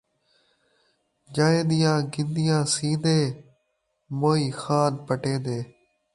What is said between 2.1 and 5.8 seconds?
گن٘دیاں سین٘دے، موئیں Khan پٹین٘دے